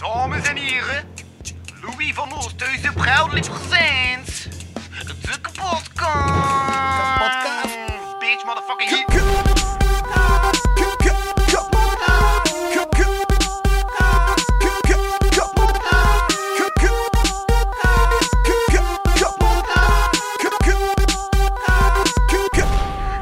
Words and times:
Dames 0.00 0.48
en 0.48 0.56
heren, 0.56 1.04
Louis 1.82 2.14
van 2.14 2.32
Oosthuizen 2.32 2.94
proudly 2.94 3.40
presents 3.40 4.48
de 5.06 5.40
kapotkast. 5.40 5.90
Kapotkast. 7.18 7.76
Bitch, 8.18 8.44
motherfucking 8.44 8.90
hit. 8.90 9.04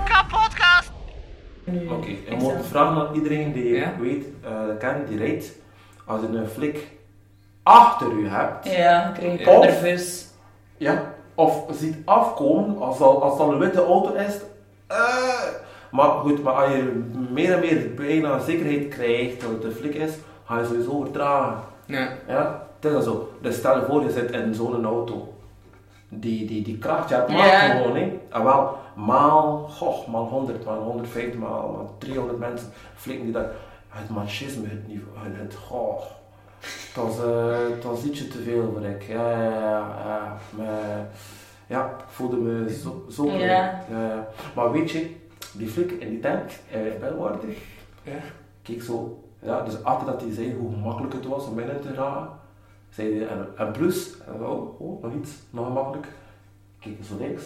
Kapotkast. 0.04 0.92
Oké, 1.88 2.08
en 2.26 2.38
we 2.38 2.42
moeten 2.42 2.64
vragen 2.64 3.14
iedereen 3.14 3.52
die 3.52 3.68
Ja? 3.68 3.94
weet, 3.98 4.24
eh 4.42 4.78
kent, 4.78 5.08
die 5.08 5.18
rijdt, 5.18 5.57
als 6.08 6.20
je 6.20 6.36
een 6.36 6.48
flik 6.48 6.88
achter 7.62 8.10
u 8.12 8.28
hebt, 8.28 8.70
Ja, 8.70 9.08
ik 9.08 9.14
kreeg 9.14 9.46
Of- 9.56 9.64
nerveus. 9.64 10.26
ja, 10.76 11.02
of 11.34 11.64
ziet 11.70 11.96
afkomen, 12.04 12.78
als, 12.82 13.00
al, 13.00 13.22
als 13.22 13.38
een 13.40 13.58
witte 13.58 13.84
auto 13.84 14.12
is, 14.14 14.36
eh, 14.86 14.98
maar 15.90 16.08
goed, 16.08 16.42
maar 16.42 16.52
als 16.54 16.72
je 16.72 17.02
meer 17.30 17.52
en 17.52 17.60
meer 17.60 17.94
bijna 17.94 18.38
zekerheid 18.38 18.88
krijgt 18.88 19.40
dat 19.40 19.50
het 19.50 19.64
een 19.64 19.72
flik 19.72 19.94
is, 19.94 20.12
ga 20.44 20.58
je 20.58 20.64
sowieso 20.66 21.00
vertragen. 21.00 21.58
Ja. 21.86 22.08
Ja, 22.28 22.62
het 22.80 22.90
is 22.90 22.96
al 22.96 23.02
zo. 23.02 23.32
Dus 23.40 23.56
stel 23.56 23.76
je 23.78 23.84
voor, 23.84 24.02
je 24.02 24.10
zit 24.10 24.30
in 24.30 24.54
zo'n 24.54 24.84
auto. 24.84 25.32
Die, 26.08 26.46
die, 26.46 26.62
die 26.62 26.78
kracht, 26.78 27.10
mag 27.10 27.30
Ja. 27.46 27.58
gewoon, 27.58 27.96
hè. 27.96 28.18
En 28.30 28.44
wel, 28.44 28.76
maal, 28.94 29.68
goh, 29.70 30.06
maal 30.08 30.24
100, 30.24 30.64
maal 30.64 30.80
150, 30.82 31.40
maal, 31.40 31.68
maal 31.72 31.94
300 31.98 32.38
mensen 32.38 32.72
flikken 32.94 33.24
die 33.24 33.34
dat. 33.34 33.46
Het 33.88 34.08
machisme, 34.10 34.66
het 34.68 34.86
niveau, 34.88 35.28
het, 35.32 35.54
goh. 35.54 36.02
Dat 36.94 37.04
was, 37.06 37.18
eh, 37.18 37.84
was 37.84 38.04
ietsje 38.04 38.28
te 38.28 38.38
veel 38.42 38.72
voor 38.72 38.84
ik. 38.84 39.02
Ja, 39.02 39.30
ja, 39.30 39.50
ja, 39.50 39.80
ja. 40.06 40.38
Maar, 40.56 41.06
ja, 41.66 41.86
ik 41.86 42.04
voelde 42.08 42.36
me 42.36 42.74
zo, 42.74 43.04
zo 43.10 43.26
Ja. 43.26 43.38
ja. 43.38 43.84
ja. 43.90 44.28
Maar 44.54 44.72
weet 44.72 44.90
je, 44.90 45.14
die 45.52 45.68
flik 45.68 45.90
in 45.90 46.08
die 46.08 46.20
tank, 46.20 46.50
eh, 46.70 46.80
Belwaarde, 47.00 47.46
Ja. 48.02 48.12
keek 48.62 48.82
zo, 48.82 49.24
ja, 49.42 49.62
dus 49.62 49.82
achter 49.84 50.06
dat 50.06 50.20
hij 50.20 50.32
zei 50.32 50.54
hoe 50.54 50.72
gemakkelijk 50.72 51.12
het 51.14 51.26
was 51.26 51.46
om 51.46 51.54
binnen 51.54 51.80
te 51.80 51.94
raken, 51.94 52.30
zei 52.90 53.18
hij, 53.18 53.28
en, 53.28 53.48
en 53.56 53.72
plus, 53.72 54.10
en 54.26 54.46
oh, 54.46 54.80
oh, 54.80 55.02
nog 55.02 55.12
iets, 55.14 55.30
nog 55.50 55.66
gemakkelijk, 55.66 56.06
keek 56.80 56.96
hij 56.98 57.06
zo 57.06 57.16
links, 57.18 57.42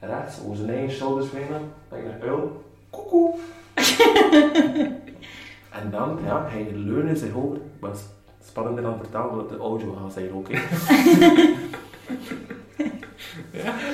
rechts, 0.00 0.40
over 0.44 0.56
zijn 0.56 0.70
eigen 0.70 0.90
shoulders 0.96 1.30
bijna, 1.30 1.58
like 1.90 2.08
een 2.08 2.22
uil, 2.22 2.62
koekoe. 2.90 3.34
en 5.72 5.90
dan, 5.90 6.18
ja, 6.24 6.46
hij 6.48 6.72
leunde 6.74 7.16
zich 7.16 7.34
over, 7.34 7.56
ik 7.56 7.62
was 7.80 7.98
spannender 8.44 8.82
dan 8.82 8.96
vertellen, 8.98 9.30
omdat 9.30 9.48
de 9.48 9.56
audio 9.56 9.92
gaat 10.02 10.12
zijn 10.12 10.32
ook, 10.32 10.46
hè. 10.50 10.60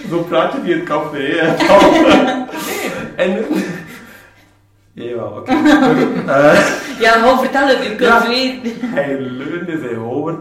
Zo 0.09 0.23
praat 0.23 0.53
je 0.53 0.59
niet 0.59 0.71
in 0.71 0.77
het 0.79 0.87
café, 0.89 1.19
hè. 1.23 1.47
en... 3.17 3.45
Jawel, 4.93 5.31
oké. 5.31 5.53
Eh, 6.27 6.71
Ja, 7.01 7.13
gewoon 7.13 7.39
vertel 7.39 7.67
het, 7.67 7.83
je 7.83 7.89
kunt 7.89 8.01
Ja. 8.01 8.29
weten. 8.29 8.73
hij 8.91 9.21
leunde 9.21 9.79
zich 9.89 9.99
over 9.99 10.37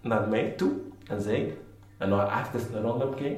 naar 0.00 0.28
mij 0.28 0.54
toe 0.56 0.72
en 1.06 1.22
zei, 1.22 1.58
en 1.98 2.08
nog 2.08 2.22
even 2.54 2.76
een 2.76 2.82
rondom 2.82 3.14
keek. 3.14 3.36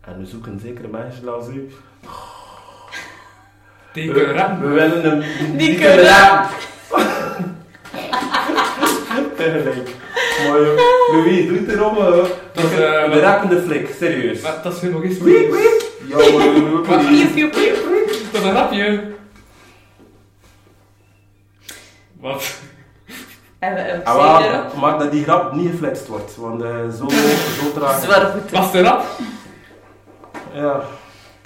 En 0.00 0.18
we 0.18 0.26
zoeken 0.26 0.60
zeker 0.60 0.88
mensen 0.90 1.34
als 1.34 1.48
u. 1.48 1.68
Die 3.96 4.12
kunnen 4.12 4.34
rappen. 4.34 4.68
We 4.68 4.74
willen 4.74 5.02
hem 5.02 5.56
Die 5.56 5.74
kunnen 5.78 6.04
rapen. 6.04 6.56
Tegelijk. 9.36 9.88
Maar 10.48 10.60
eh, 10.60 10.80
Louis, 11.12 11.46
doe 11.46 11.56
het 11.58 11.68
erom. 11.68 11.96
eh. 11.96 12.04
Dat 12.52 12.64
is, 12.64 12.70
de 12.76 12.84
eh, 12.84 13.12
de 13.12 13.20
rappende 13.20 13.62
flik, 13.62 13.88
serieus. 13.98 14.40
Maar 14.40 14.60
dat 14.62 14.74
is 14.74 14.80
weer 14.80 14.90
nog 14.90 15.02
eens. 15.02 15.18
Wie, 15.18 15.50
wie? 15.52 15.84
Ja? 16.08 16.16
Piep, 16.16 17.32
piep, 17.34 17.50
piep. 17.52 17.76
Dat 18.32 18.40
is 18.42 18.46
een 18.48 18.52
rapje. 18.52 19.04
Wat? 22.20 22.54
En 23.58 23.74
we 23.74 23.80
hebben 23.80 24.04
Ah, 24.06 24.44
erop. 24.44 24.76
maar 24.80 24.98
dat 24.98 25.10
die 25.10 25.22
grap 25.24 25.52
niet 25.52 25.70
geflitst 25.70 26.06
wordt, 26.06 26.36
want 26.36 26.62
eh, 26.62 26.70
zo, 26.98 27.08
zo 27.08 27.72
traag. 27.74 28.00
Zwaar 28.02 28.26
goed. 28.26 28.50
Was 28.50 28.72
de 28.72 28.82
rap? 28.82 29.04
Ja, 30.54 30.80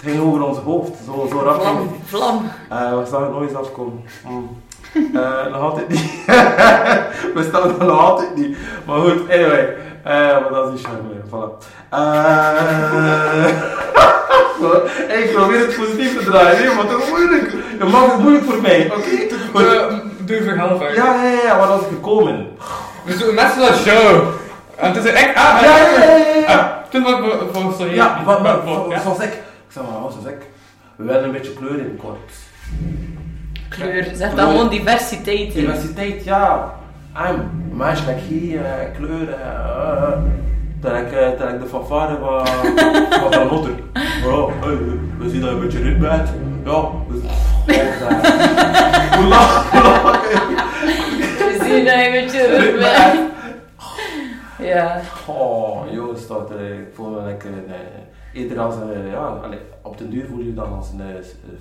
het 0.01 0.09
ging 0.11 0.23
over 0.23 0.43
ons 0.43 0.57
hoofd, 0.57 0.91
zo, 1.05 1.27
zo 1.31 1.39
rap. 1.39 1.61
Vlam, 1.61 1.89
vlam. 2.05 2.51
Eh, 2.69 2.97
we 2.99 3.05
staan 3.05 3.23
er 3.23 3.29
nooit 3.29 3.55
afkomen. 3.55 4.03
Mm. 4.27 4.49
Eh, 5.13 5.51
nog 5.51 5.61
altijd 5.61 5.87
niet. 5.87 6.25
we 7.35 7.45
staan 7.49 7.75
nog 7.87 7.99
altijd 7.99 8.35
niet. 8.35 8.57
Maar 8.85 8.99
goed, 8.99 9.29
anyway. 9.29 9.75
Eh, 10.03 10.13
maar 10.13 10.49
dat 10.51 10.67
is 10.67 10.71
niet 10.73 10.81
charme. 10.85 11.09
Voilà. 11.29 11.49
Eh, 11.89 13.47
ik 15.23 15.33
probeer 15.33 15.59
het 15.59 15.75
positief 15.75 16.17
te 16.17 16.23
draaien, 16.25 16.65
nee, 16.65 16.75
maar 16.75 16.85
het 16.87 17.03
is 17.03 17.09
moeilijk. 17.09 17.51
Je 17.79 17.85
maakt 17.85 18.11
het 18.11 18.21
moeilijk 18.21 18.45
voor 18.45 18.61
mij, 18.61 18.91
oké? 18.95 19.09
Uh, 19.65 19.97
doe 20.17 20.35
je 20.35 20.43
verhaal 20.43 20.77
van. 20.77 20.93
Ja, 20.93 21.23
ja, 21.23 21.41
ja, 21.43 21.57
waar 21.57 21.67
was 21.67 21.81
ik 21.81 21.87
gekomen? 21.87 22.47
We 23.05 23.17
doen 23.17 23.35
net 23.35 23.51
zo'n 23.57 23.75
show. 23.93 24.21
En 24.75 24.93
het 24.93 25.05
is 25.05 25.11
echt. 25.11 25.35
Ah, 25.35 25.61
Ja, 25.61 25.77
ja, 25.77 26.03
ja, 26.03 26.15
ja. 26.39 26.45
Ah, 26.59 26.65
Toen 26.89 27.03
was 27.03 27.11
ik 27.13 27.19
volgens 27.51 27.77
mij. 27.77 27.93
Ja, 27.93 28.19
zoals 29.03 29.19
ik. 29.19 29.33
Ik 29.71 29.77
zeg 29.77 29.83
maar, 29.85 30.11
zoals 30.11 30.25
ik. 30.25 30.49
We 30.95 31.03
willen 31.03 31.23
een 31.23 31.31
beetje 31.31 31.53
kleur 31.53 31.77
in 31.79 31.83
het 31.83 31.97
korps. 31.97 32.33
Kleur, 33.69 34.07
zeg 34.13 34.33
dan 34.33 34.49
gewoon 34.49 34.69
diversiteit. 34.69 35.53
Diversiteit, 35.53 36.23
ja. 36.23 36.73
En 37.13 37.49
mensen 37.73 38.07
like 38.07 38.19
hier, 38.19 38.61
kleuren. 38.97 39.41
eh, 39.41 40.11
dat 40.79 40.95
ik, 40.95 41.11
eh, 41.11 41.39
dat 41.39 41.49
ik 41.49 41.59
de 41.59 41.65
fanfare 41.67 42.17
van, 42.19 42.47
van 43.31 43.47
motor. 43.47 43.69
Ja, 43.93 44.47
hey, 44.59 44.77
we 45.17 45.29
zien 45.29 45.41
dat 45.41 45.49
je 45.49 45.55
een 45.55 45.59
beetje 45.61 45.81
rit 45.81 45.99
bent. 45.99 46.29
Ja, 46.65 46.89
dus, 47.09 47.19
hoe 49.17 49.25
lach, 49.25 49.71
hoe 49.71 49.81
lach. 49.81 50.21
We 51.37 51.57
zien 51.63 51.85
dat 51.85 51.93
je 51.93 52.05
een 52.05 52.11
beetje 52.11 52.57
rug 52.57 52.79
bent. 52.79 53.29
Ja. 54.59 55.01
Oh, 55.25 55.91
jongens, 55.91 56.27
dat, 56.27 56.51
eh, 56.51 56.79
ik 56.79 56.87
voel 56.93 57.09
me 57.09 57.21
lekker. 57.21 57.49
Eerder 58.33 58.59
als 58.59 58.75
een, 58.75 59.07
ja, 59.07 59.25
allee, 59.27 59.59
op 59.81 59.97
den 59.97 60.09
duur 60.09 60.25
voel 60.25 60.37
je 60.39 60.45
je 60.45 60.53
dan 60.53 60.73
als 60.73 60.89
een 60.91 61.01
eh, 61.01 61.15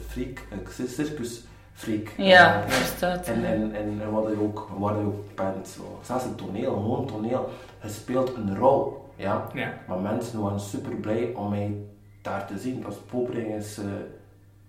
freak, 0.09 0.43
een 0.51 0.89
circus 0.89 1.43
freak. 1.73 2.09
Ja, 2.17 2.63
Eh, 2.63 2.69
verstaat. 2.71 3.27
En, 3.27 3.45
en, 3.45 3.75
en 3.75 4.11
wat 4.11 4.29
je 4.29 4.41
ook, 4.41 4.69
wat 4.79 4.91
je 4.95 5.05
ook 5.05 5.35
bent, 5.35 5.69
zo. 5.69 5.99
zelfs 6.03 6.25
een 6.25 6.35
toneel, 6.35 6.73
gewoon 6.73 7.07
toneel, 7.07 7.49
je 7.83 7.89
speelt 7.89 8.35
een 8.37 8.57
rol. 8.59 9.09
Ja? 9.17 9.47
Ja. 9.55 9.73
Maar 9.89 9.99
mensen 9.99 10.41
waren 10.41 10.61
super 10.61 10.91
blij 10.95 11.33
om 11.37 11.49
mij 11.51 11.75
daar 12.23 12.47
te 12.47 12.59
zien. 12.59 12.83
Dat 12.83 12.93
is 12.93 12.99
Poperingens 13.11 13.79
eh 13.79 13.85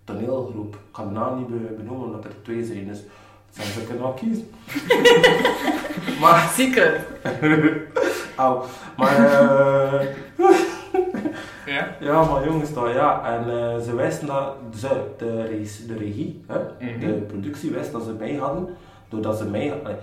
toneelgroep. 0.03 0.73
Ik 0.75 0.79
ga 0.91 1.03
de 1.03 1.09
naam 1.09 1.37
niet 1.37 1.47
be- 1.47 1.73
benoemen 1.77 2.05
omdat 2.05 2.23
er 2.25 2.41
twee 2.43 2.65
zijn, 2.65 2.87
dus 2.87 2.99
zijn 3.49 3.67
ze 3.67 3.83
kunnen 3.83 4.03
wel 4.03 4.13
kiezen. 4.13 4.49
maar, 6.21 6.49
Secret. 6.53 6.99
au, 8.35 8.63
maar, 8.97 9.17
eh, 9.17 10.07
Ja. 11.65 11.87
ja, 11.99 12.23
maar 12.23 12.45
jongens, 12.45 12.73
dan, 12.73 12.89
ja. 12.93 13.25
En 13.37 13.39
eh, 13.49 13.77
ze 13.79 13.95
wisten 13.95 14.27
dat 14.27 14.53
ze, 14.75 15.01
de, 15.17 15.41
regie, 15.45 15.85
de 15.85 15.97
regie 15.97 16.43
hè, 16.47 16.57
Mhm. 16.79 16.99
de 16.99 17.13
productie 17.13 17.71
wist 17.71 17.91
dat 17.91 18.03
ze 18.03 18.13
mij 18.13 18.33
hadden, 18.35 18.67
doordat 19.09 19.37
ze 19.37 19.45
mij. 19.45 19.73
allee, 19.83 19.95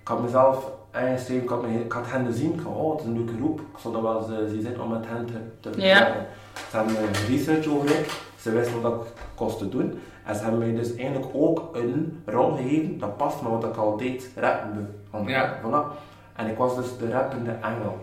ik 0.00 0.08
had 0.08 0.22
mezelf 0.22 0.70
ingeschreven, 0.94 1.42
ik 1.42 1.48
had, 1.48 1.62
mij, 1.62 1.70
ik 1.74 1.92
had 1.92 2.10
hen 2.10 2.26
gezien, 2.26 2.52
ik 2.54 2.60
had, 2.60 2.74
oh, 2.76 2.90
het 2.92 3.00
is 3.00 3.06
een 3.06 3.16
leuke 3.16 3.32
groep, 3.36 3.60
ik 3.60 3.78
zou 3.78 3.94
dat 3.94 4.02
wel 4.02 4.30
eens 4.40 4.62
zitten 4.64 4.82
om 4.82 4.90
met 4.90 5.06
hen 5.06 5.26
te, 5.26 5.70
te 5.70 5.80
Ja. 5.80 5.98
werken. 5.98 6.26
Ze 6.70 6.76
hebben 6.76 6.96
eh, 6.96 7.28
research 7.28 7.66
over 7.68 7.98
ik, 7.98 8.20
ze 8.40 8.50
wisten 8.50 8.80
wat 8.82 8.92
ik 8.94 9.12
kost 9.34 9.58
te 9.58 9.68
doen. 9.68 9.98
En 10.24 10.34
ze 10.36 10.42
hebben 10.42 10.58
mij 10.60 10.74
dus 10.74 10.94
eigenlijk 10.96 11.26
ook 11.34 11.68
een 11.72 12.22
rol 12.26 12.56
gegeven, 12.56 12.98
dat 12.98 13.16
past 13.16 13.42
met 13.42 13.50
wat 13.50 13.64
ik 13.64 13.76
al 13.76 13.96
deed, 13.96 14.30
rappen. 14.36 14.94
Ja. 15.26 15.54
voilà. 15.62 15.98
En 16.36 16.46
ik 16.46 16.56
was 16.56 16.76
dus 16.76 16.96
de 16.98 17.10
rappende 17.10 17.50
engel. 17.50 17.98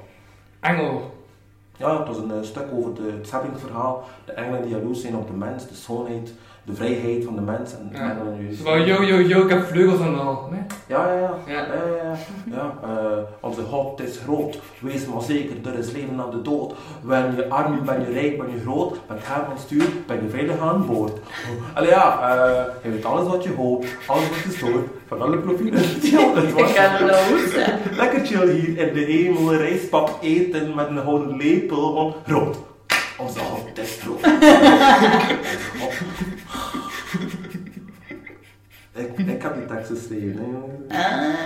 Engel. 0.59 1.15
Ja, 1.77 1.97
het 1.97 2.07
was 2.07 2.17
een 2.17 2.31
eh, 2.31 2.37
stuk 2.41 2.65
over 2.73 2.93
de, 2.93 3.11
het 3.17 3.27
scheppingsverhaal. 3.27 4.03
De 4.25 4.31
engelen 4.31 4.61
die 4.61 4.71
jaloers 4.71 5.01
zijn 5.01 5.15
op 5.15 5.27
de 5.27 5.33
mens, 5.33 5.67
de 5.67 5.75
schoonheid, 5.75 6.33
de 6.63 6.73
vrijheid 6.73 7.23
van 7.23 7.35
de 7.35 7.41
mens. 7.41 7.73
En 7.73 7.89
Ja. 7.93 8.15
Zo 8.57 8.63
van, 8.63 8.85
yo, 8.85 9.03
yo, 9.03 9.19
yo, 9.19 9.41
ik 9.43 9.49
heb 9.49 9.65
vleugels 9.67 9.99
en 9.99 10.19
al. 10.19 10.47
Nee? 10.51 10.59
Ja, 10.87 11.11
ja, 11.13 11.19
ja. 11.19 11.37
Ja. 11.47 11.53
ja. 11.53 11.65
ja, 12.03 12.15
ja. 12.51 12.73
eh, 12.83 13.17
onze 13.39 13.61
God 13.61 14.01
is 14.01 14.17
groot, 14.17 14.59
wees 14.81 15.05
maar 15.05 15.21
zeker, 15.21 15.55
er 15.71 15.77
is 15.77 15.91
leven 15.91 16.15
na 16.15 16.25
de 16.27 16.41
dood. 16.41 16.73
Ben 17.03 17.35
je 17.35 17.49
arm, 17.49 17.85
ben 17.85 17.99
je 17.99 18.11
rijk, 18.13 18.37
ben 18.37 18.51
je 18.51 18.59
groot, 18.61 18.99
met 19.07 19.17
hem 19.21 19.45
van 19.45 19.57
stuur, 19.57 19.87
ben 20.07 20.21
je 20.23 20.29
veilig 20.29 20.59
aan 20.59 20.85
boord. 20.87 21.19
Allee 21.73 21.89
ja, 21.89 22.35
eh, 22.35 22.63
je 22.83 22.89
weet 22.89 23.05
alles 23.05 23.27
wat 23.27 23.43
je 23.43 23.53
hoopt, 23.53 23.87
alles 24.07 24.29
wat 24.29 24.37
je 24.37 24.51
stoort, 24.51 24.87
van 25.07 25.21
alle 25.21 25.37
profielen. 25.37 25.79
Ja, 26.11 26.33
het 26.33 26.43
Ik 26.47 26.53
was- 26.53 26.73
kan 26.73 26.83
het 26.91 27.03
wel 27.09 27.23
goed 27.23 27.49
zijn. 27.49 27.79
Lekker 27.95 28.25
chill 28.25 28.49
hier 28.49 28.77
in 28.87 28.93
de 28.93 28.99
hemel, 28.99 29.53
rijstpap 29.55 30.17
eten 30.21 30.75
met 30.75 30.87
een 30.87 30.97
houten 30.97 31.37
lepel 31.37 31.93
van 31.95 32.15
rood. 32.35 32.55
Is 32.55 32.59
groot. 33.15 33.27
Onze 33.27 33.39
God. 33.39 34.21
Ik, 38.93 39.17
ik 39.17 39.41
heb 39.41 39.53
die 39.55 39.65
tekst 39.65 39.89
geschreven. 39.89 40.37
hè. 40.87 40.97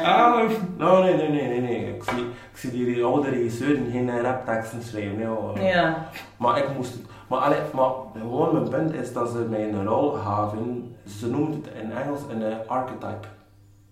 Ah. 0.03 0.33
Ah, 0.35 0.49
Nou, 0.77 1.03
nee, 1.03 1.15
nee, 1.15 1.29
nee, 1.29 1.47
nee, 1.47 1.61
nee. 1.61 1.95
Ik 1.95 2.03
zie, 2.03 2.19
ik 2.23 2.57
zie 2.57 2.71
die 2.71 3.03
oude 3.03 3.29
regisseuren 3.29 3.87
geen 3.91 4.21
rapteksten 4.21 4.81
schrijven. 4.83 5.19
hè, 5.19 5.25
hoor. 5.25 5.59
Ja. 5.59 6.09
Maar 6.37 6.57
ik 6.57 6.65
moest 6.77 6.93
het. 6.93 7.01
Maar, 7.29 7.39
allee, 7.39 7.59
maar 7.73 7.89
gewoon 8.19 8.53
mijn 8.53 8.69
punt 8.69 8.93
is 8.93 9.13
dat 9.13 9.29
ze 9.29 9.37
mij 9.49 9.63
een 9.69 9.85
rol 9.85 10.11
gaven. 10.11 10.95
Ze 11.19 11.27
noemen 11.29 11.51
het 11.51 11.83
in 11.83 11.91
Engels 11.91 12.19
een 12.29 12.67
archetype. 12.67 13.27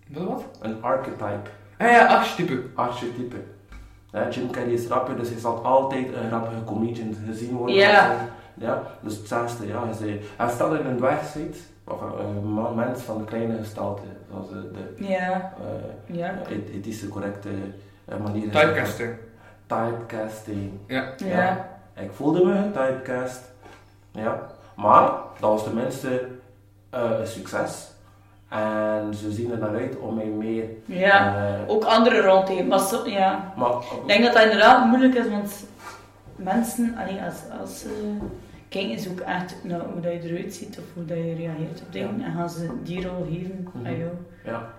Wat 0.09 0.23
wat? 0.27 0.43
Een 0.61 0.83
archetype. 0.83 1.49
Ah 1.77 1.89
ja, 1.91 2.05
archetype. 2.17 2.61
Archetype. 2.75 3.35
Ja, 4.11 4.29
Jim 4.29 4.51
Carrey 4.51 4.71
is 4.73 4.87
rapper, 4.87 5.15
dus 5.17 5.29
hij 5.29 5.39
zal 5.39 5.65
altijd 5.65 6.13
een 6.13 6.29
rappige 6.29 6.63
comedian 6.63 7.15
gezien 7.25 7.55
worden. 7.55 7.75
Ja. 7.75 8.15
ja. 8.53 8.83
Dus 9.01 9.17
hetzelfde, 9.17 9.67
ja. 9.67 9.83
Hij, 9.83 9.93
zei, 9.93 10.21
hij 10.37 10.49
stelt 10.49 10.79
in 10.79 10.85
een 10.85 10.97
dwergziet, 10.97 11.57
of 11.83 12.01
een 12.01 12.43
man- 12.47 12.75
mens 12.75 13.01
van 13.01 13.17
de 13.17 13.23
kleine 13.23 13.57
gestalte, 13.57 14.01
zoals 14.31 14.49
de, 14.49 14.71
de 14.71 15.03
Ja. 15.07 15.53
eh, 16.07 16.15
Ja. 16.17 16.33
het- 16.47 16.69
ethische 16.73 17.07
correcte 17.07 17.49
eh, 18.05 18.17
manier. 18.17 18.43
Typecasting. 18.51 19.13
Typecasting. 19.67 20.71
Ja. 20.87 21.13
Ja. 21.17 21.69
Ik 21.95 22.11
voelde 22.11 22.45
me 22.45 22.71
typecast. 22.71 23.41
Ja. 24.11 24.47
Maar 24.75 25.11
dat 25.39 25.49
was 25.49 25.63
tenminste 25.63 26.27
eh, 26.89 27.19
een 27.19 27.27
succes. 27.27 27.91
En 28.49 29.13
ze 29.13 29.31
zien 29.31 29.51
er 29.51 29.57
naar 29.57 29.75
uit 29.75 29.97
om 29.97 30.15
mij 30.15 30.25
meer. 30.25 30.63
Ja. 30.85 31.35
eh, 31.35 31.69
Ook 31.69 31.83
andere 31.83 32.21
rond 32.21 32.45
te 32.45 32.51
geven. 32.51 32.67
Maar 32.67 32.79
zo, 32.79 33.07
ja. 33.09 33.53
maar, 33.57 33.69
Ik 33.71 34.07
denk 34.07 34.23
dat 34.23 34.33
dat 34.33 34.43
inderdaad 34.43 34.85
moeilijk 34.85 35.15
is, 35.15 35.29
want 35.29 35.65
mensen, 36.35 36.95
allee, 36.97 37.21
als, 37.21 37.35
als 37.61 37.79
ze 37.79 38.17
kijken 38.69 38.99
ze 38.99 39.09
ook 39.09 39.19
echt 39.19 39.55
naar 39.63 39.79
hoe 39.79 40.01
dat 40.01 40.11
je 40.11 40.19
eruit 40.29 40.53
ziet 40.53 40.77
of 40.77 40.83
hoe 40.93 41.05
dat 41.05 41.17
je 41.17 41.35
reageert 41.35 41.81
op 41.81 41.91
dingen 41.93 42.21
en 42.23 42.33
gaan 42.33 42.49
ze 42.49 42.69
die 42.83 43.07
rol 43.07 43.25
geven 43.31 43.67
Mhm. 43.73 43.85
aan 43.87 43.97
jou. 43.97 44.11
ja. 44.45 44.69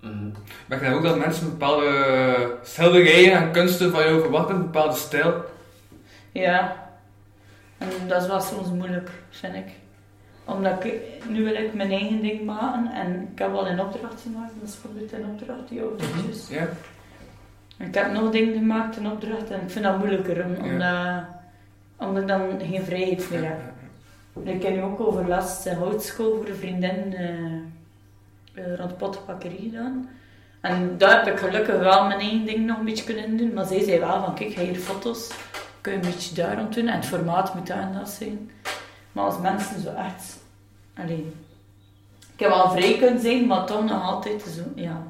Mhm. 0.00 0.28
Maar 0.68 0.78
ik 0.78 0.84
denk 0.84 0.94
ook 0.96 1.02
dat 1.02 1.18
mensen 1.18 1.50
bepaalde 1.50 2.56
schilderijen 2.62 3.32
en 3.32 3.52
kunsten 3.52 3.90
van 3.90 4.02
jou 4.04 4.20
verwachten, 4.20 4.54
een 4.54 4.62
bepaalde 4.62 4.94
stijl. 4.96 5.34
Ja. 6.32 6.76
En 7.78 7.88
dat 8.08 8.22
is 8.22 8.28
wel 8.28 8.40
soms 8.40 8.68
moeilijk, 8.70 9.10
vind 9.30 9.54
ik. 9.54 9.66
Omdat 10.44 10.84
ik, 10.84 10.94
nu 11.28 11.44
wil 11.44 11.54
ik 11.54 11.74
mijn 11.74 11.90
eigen 11.90 12.20
ding 12.22 12.44
maken 12.44 12.92
en 12.92 13.28
ik 13.32 13.38
heb 13.38 13.50
wel 13.50 13.68
een 13.68 13.80
opdracht 13.80 14.20
gemaakt, 14.22 14.52
dat 14.60 14.68
is 14.68 14.80
bijvoorbeeld 14.80 15.12
een 15.12 15.24
opdracht, 15.30 15.68
die 15.68 15.80
autootjes. 15.80 16.48
Ja. 16.48 16.68
En 17.78 17.86
Ik 17.86 17.94
heb 17.94 18.12
nog 18.12 18.30
dingen 18.30 18.54
gemaakt, 18.54 18.96
een 18.96 19.10
opdracht, 19.10 19.50
en 19.50 19.60
ik 19.60 19.70
vind 19.70 19.84
dat 19.84 19.98
moeilijker, 19.98 20.44
om- 20.44 20.64
omdat, 20.64 21.22
omdat 21.96 22.22
ik 22.22 22.28
dan 22.28 22.60
geen 22.70 22.82
vrijheid 22.84 23.30
meer 23.30 23.44
heb. 23.44 23.60
Ik 24.44 24.62
heb 24.62 24.74
nu 24.74 24.82
ook 24.82 25.00
overlast 25.00 25.66
uh, 25.66 25.72
houtschool 25.78 26.36
voor 26.36 26.48
een 26.48 26.54
vriendin 26.56 27.14
eh 27.14 27.34
eh, 28.54 28.74
rond 28.76 28.96
pottenbakkerie 28.96 29.70
gedaan. 29.70 30.08
En 30.60 30.94
daar 30.98 31.24
heb 31.24 31.34
ik 31.34 31.40
gelukkig 31.40 31.78
wel 31.78 32.06
mijn 32.06 32.20
eigen 32.20 32.44
ding 32.44 32.66
nog 32.66 32.78
een 32.78 32.84
beetje 32.84 33.04
kunnen 33.04 33.36
doen. 33.36 33.52
Maar 33.52 33.64
zij 33.66 33.82
zei 33.84 33.98
wel 33.98 34.24
van, 34.24 34.34
kijk, 34.34 34.52
ga 34.52 34.60
hier 34.60 34.74
foto's, 34.76 35.30
kun 35.80 35.92
je 35.92 35.98
een 35.98 36.04
beetje 36.04 36.34
daar 36.34 36.56
rond 36.56 36.74
doen. 36.74 36.86
En 36.88 36.96
het 36.96 37.06
formaat 37.06 37.54
moet 37.54 37.66
daar 37.66 37.80
en 37.82 37.92
dat 37.98 38.08
zijn. 38.08 38.50
Maar 39.14 39.24
als 39.24 39.40
mensen 39.40 39.80
zo 39.80 39.94
echt... 39.94 40.38
Allee, 40.94 41.32
ik 42.32 42.40
heb 42.40 42.48
wel 42.48 42.70
vrij 42.70 42.98
kunnen 42.98 43.20
zijn, 43.20 43.46
maar 43.46 43.66
toch 43.66 43.84
nog 43.84 44.02
altijd 44.02 44.42
zo, 44.42 44.62
ja... 44.74 45.06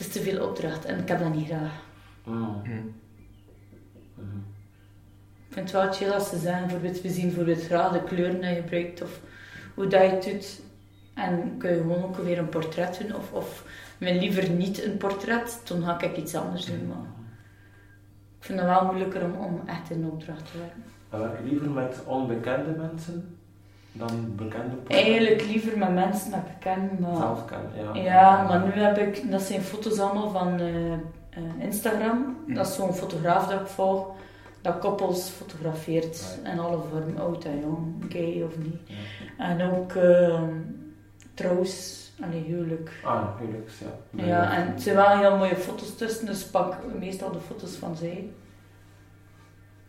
Het 0.00 0.08
is 0.08 0.14
te 0.14 0.20
veel 0.20 0.48
opdracht 0.48 0.84
en 0.84 0.98
ik 0.98 1.08
heb 1.08 1.18
dat 1.18 1.34
niet 1.34 1.46
graag. 1.46 1.72
Mhm. 2.24 2.42
Hm. 2.64 2.70
Mhm. 4.14 4.38
Ik 5.48 5.56
vind 5.56 5.70
het 5.70 5.82
wel 5.82 5.92
chill 5.92 6.10
als 6.10 6.28
ze 6.28 6.38
zeggen, 6.38 6.62
bijvoorbeeld, 6.66 7.00
we 7.00 7.08
zien 7.08 7.26
bijvoorbeeld 7.26 7.62
graag 7.62 7.92
de 7.92 8.02
kleuren 8.02 8.40
die 8.40 8.50
je 8.50 8.56
gebruikt 8.56 9.02
of 9.02 9.20
hoe 9.74 9.86
dat 9.86 10.02
je 10.02 10.08
het 10.08 10.24
doet. 10.24 10.60
En 11.14 11.54
kun 11.58 11.70
je 11.70 11.76
gewoon 11.76 12.04
ook 12.04 12.16
weer 12.16 12.38
een 12.38 12.48
portret 12.48 13.00
doen 13.00 13.16
of, 13.16 13.32
of 13.32 13.64
liever 13.98 14.50
niet 14.50 14.84
een 14.84 14.96
portret, 14.96 15.60
dan 15.64 15.84
ga 15.84 16.00
ik 16.00 16.16
iets 16.16 16.34
anders 16.34 16.64
doen. 16.64 16.86
Maar 16.86 17.06
ik 18.40 18.46
vind 18.46 18.58
het 18.60 18.68
wel 18.68 18.84
moeilijker 18.84 19.24
om, 19.24 19.44
om 19.44 19.60
echt 19.66 19.90
in 19.90 20.08
opdracht 20.10 20.52
te 20.52 20.58
werken. 20.58 20.84
Dan 21.10 21.20
werk 21.20 21.38
je 21.38 21.44
liever 21.50 21.70
met 21.70 22.00
onbekende 22.06 22.70
mensen 22.78 23.38
dan 23.92 24.32
bekende 24.36 24.74
personen? 24.76 25.10
Eigenlijk 25.10 25.46
liever 25.46 25.78
met 25.78 25.94
mensen 25.94 26.30
dat 26.30 26.40
ik 26.40 26.60
ken, 26.60 26.90
maar... 27.00 27.16
Zelf 27.16 27.44
kennen, 27.44 27.94
ja. 27.94 28.02
Ja, 28.02 28.42
maar 28.42 28.64
nu 28.64 28.70
heb 28.82 28.98
ik, 28.98 29.30
dat 29.30 29.42
zijn 29.42 29.62
foto's 29.62 29.98
allemaal 29.98 30.30
van 30.30 30.60
eh, 30.60 30.92
eh, 30.92 30.98
Instagram. 31.58 32.36
Dat 32.46 32.66
is 32.66 32.74
zo'n 32.74 32.94
fotograaf 32.94 33.46
dat 33.46 33.60
ik 33.60 33.66
volg, 33.66 34.06
dat 34.60 34.78
koppels 34.78 35.28
fotografeert 35.28 36.38
Right. 36.42 36.52
in 36.52 36.58
alle 36.58 36.78
vormen, 36.90 37.18
oud 37.18 37.44
en 37.44 37.60
jong, 37.60 38.04
gay 38.08 38.42
of 38.42 38.58
niet. 38.58 38.80
Ja. 38.84 39.48
En 39.48 39.62
ook 39.70 39.94
uh, 39.94 40.42
trouwens, 41.34 42.09
allee, 42.22 42.44
huwelijk. 42.44 43.00
Ah, 43.04 43.38
huwelijks, 43.38 43.78
ja. 43.78 44.24
Ja, 44.24 44.52
en 44.56 44.66
het 44.72 44.82
zijn 44.82 44.96
wel 44.96 45.18
heel 45.18 45.36
mooie 45.36 45.56
foto's 45.56 45.96
tussen, 45.96 46.26
dus 46.26 46.44
pak 46.44 46.76
meestal 46.98 47.32
de 47.32 47.38
foto's 47.40 47.74
van 47.74 47.96
zij. 47.96 48.28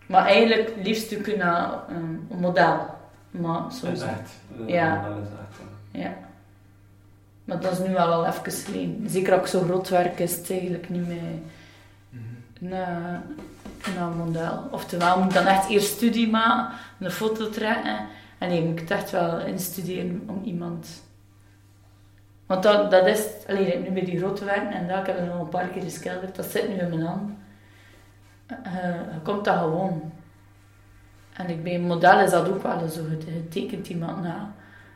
Maar 0.05 0.25
eigenlijk 0.25 0.73
liefst 0.83 1.11
ik 1.11 1.37
naar 1.37 1.71
um, 1.89 2.27
een 2.31 2.39
model. 2.39 2.85
Maar 3.31 3.61
Dat 3.61 3.73
soms... 3.73 3.93
is 3.93 4.01
echt. 4.01 4.31
Ja. 4.65 5.03
Dat 5.07 5.17
is 5.17 5.23
echt, 5.27 5.59
ja. 5.91 5.99
Ja. 6.01 6.13
Maar 7.43 7.59
dat 7.59 7.71
is 7.71 7.79
nu 7.79 7.93
wel 7.93 8.13
al 8.13 8.25
even 8.25 8.51
geleden. 8.51 9.09
Zeker 9.09 9.33
als 9.33 9.41
ik 9.41 9.47
zo 9.47 9.61
groot 9.61 9.89
werk, 9.89 10.19
is 10.19 10.35
het 10.35 10.49
eigenlijk 10.51 10.89
niet 10.89 11.07
meer 11.07 11.21
Mhm. 12.09 12.73
een, 12.73 14.01
een 14.01 14.17
model. 14.17 14.67
Oftewel, 14.71 15.17
moet 15.17 15.27
ik 15.27 15.33
dan 15.33 15.45
echt 15.45 15.69
eerst 15.69 15.87
studie 15.95 16.29
maken, 16.29 16.77
een 16.99 17.11
foto 17.11 17.49
trekken. 17.49 18.07
En 18.37 18.49
nee, 18.49 18.61
moet 18.63 18.71
ik 18.73 18.79
het 18.79 18.91
echt 18.99 19.11
wel 19.11 19.39
instuderen 19.39 20.23
om 20.27 20.41
iemand... 20.43 20.87
Want 22.51 22.63
dat, 22.63 22.91
dat 22.91 23.07
is... 23.07 23.27
Allee, 23.47 23.79
nu 23.79 23.91
bij 23.91 24.05
die 24.05 24.17
grote 24.17 24.45
werken, 24.45 24.71
en 24.71 24.87
dat, 24.87 24.99
ik 24.99 25.05
heb 25.05 25.17
er 25.17 25.25
nog 25.25 25.39
een 25.39 25.49
paar 25.49 25.67
keer 25.67 25.81
geschilderd, 25.81 26.35
dat 26.35 26.45
zit 26.45 26.69
nu 26.69 26.75
in 26.75 26.89
mijn 26.89 27.01
hand. 27.01 27.31
Eh, 28.45 28.83
je 29.13 29.19
komt 29.23 29.45
dat 29.45 29.57
gewoon. 29.57 30.11
En 31.33 31.49
ik, 31.49 31.63
bij 31.63 31.75
een 31.75 31.81
model 31.81 32.19
is 32.19 32.31
dat 32.31 32.49
ook 32.49 32.63
wel 32.63 32.87
zo. 32.87 33.01
Je 33.09 33.47
tekent 33.47 33.87
iemand 33.87 34.23
na. 34.23 34.53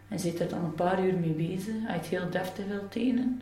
En 0.07 0.19
zit 0.19 0.39
er 0.39 0.49
dan 0.49 0.63
een 0.63 0.73
paar 0.73 1.03
uur 1.03 1.13
mee 1.13 1.29
bezig. 1.29 1.73
Hij 1.83 1.95
het 1.95 2.05
heel 2.05 2.29
deftig 2.29 2.65
wil 2.67 2.87
tekenen. 2.89 3.41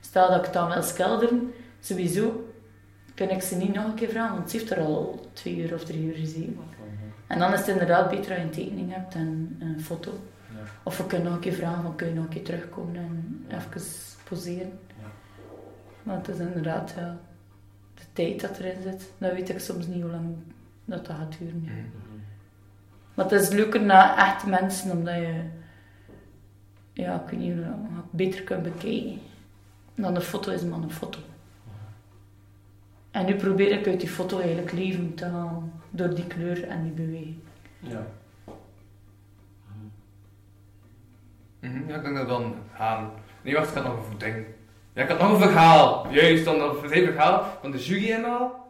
Stel 0.00 0.28
dat 0.28 0.38
ik 0.38 0.44
het 0.44 0.52
dan 0.52 0.68
wil 0.68 0.82
schilderen, 0.82 1.52
sowieso 1.80 2.52
kan 3.14 3.28
ik 3.28 3.42
ze 3.42 3.56
niet 3.56 3.74
nog 3.74 3.84
een 3.84 3.94
keer 3.94 4.08
vragen, 4.08 4.36
want 4.36 4.50
ze 4.50 4.56
heeft 4.56 4.70
er 4.70 4.80
al 4.80 5.26
twee 5.32 5.56
uur 5.56 5.74
of 5.74 5.84
drie 5.84 6.04
uur 6.04 6.14
gezeten. 6.14 6.58
En 7.26 7.38
dan 7.38 7.52
is 7.52 7.58
het 7.58 7.68
inderdaad 7.68 8.10
beter 8.10 8.28
dat 8.28 8.38
je 8.38 8.44
een 8.44 8.50
tekening 8.50 8.94
hebt 8.94 9.14
en 9.14 9.56
een 9.60 9.80
foto. 9.80 10.12
Of 10.82 10.96
we 10.96 11.06
kunnen 11.06 11.26
nog 11.26 11.34
een 11.34 11.40
keer 11.40 11.52
vragen, 11.52 11.82
van, 11.82 11.96
kun 11.96 12.08
je 12.08 12.14
nog 12.14 12.24
een 12.24 12.30
keer 12.30 12.44
terugkomen 12.44 12.96
en 12.96 13.44
even 13.48 13.82
poseren. 14.28 14.78
Ja. 15.00 15.06
Want 16.02 16.26
het 16.26 16.36
is 16.36 16.46
inderdaad, 16.46 16.94
ja, 16.96 17.16
de 17.94 18.02
tijd 18.12 18.40
dat 18.40 18.58
erin 18.58 18.82
zit, 18.82 19.12
dan 19.18 19.30
weet 19.34 19.48
ik 19.48 19.58
soms 19.58 19.86
niet 19.86 20.02
hoe 20.02 20.10
lang 20.10 20.34
dat, 20.84 21.06
dat 21.06 21.16
gaat 21.16 21.38
duren. 21.38 21.62
ja. 21.64 21.70
Mhm. 21.70 22.12
Maar 23.14 23.30
het 23.30 23.40
is 23.40 23.48
leuker 23.48 23.82
naar 23.82 24.16
echte 24.16 24.48
mensen, 24.48 24.90
omdat 24.90 25.14
je, 25.14 25.42
ja, 26.92 27.24
ik 27.26 27.38
weet 27.38 27.64
beter 28.10 28.42
kunt 28.42 28.62
bekijken. 28.62 29.20
Dan 29.94 30.14
een 30.14 30.22
foto 30.22 30.50
is 30.50 30.62
maar 30.62 30.78
een 30.78 30.90
foto. 30.90 31.18
En 33.10 33.26
nu 33.26 33.34
probeer 33.34 33.78
ik 33.78 33.86
uit 33.86 34.00
die 34.00 34.08
foto 34.08 34.38
eigenlijk 34.38 34.72
leven 34.72 35.14
te 35.14 35.24
halen, 35.24 35.72
door 35.90 36.14
die 36.14 36.26
kleur 36.26 36.68
en 36.68 36.82
die 36.82 36.92
beweging. 36.92 37.38
Ja. 37.78 38.06
Mhm, 41.62 41.88
Ja, 41.88 41.94
ik 41.96 42.02
denk 42.02 42.16
dan 42.28 42.54
gaan. 42.74 43.10
Nee, 43.42 43.54
wacht, 43.54 43.68
ik 43.68 43.74
had 43.74 43.84
nog 43.84 44.10
een 44.10 44.18
ding. 44.18 44.44
Ja, 44.94 45.02
ik 45.02 45.08
had 45.08 45.18
nog 45.18 45.30
een 45.32 45.40
verhaal. 45.40 46.06
Juist, 46.10 46.44
dan 46.44 46.60
een 46.60 46.74
verhaal 46.88 47.58
van 47.60 47.70
de 47.70 47.78
jury 47.78 48.10
en 48.12 48.24
al. 48.24 48.61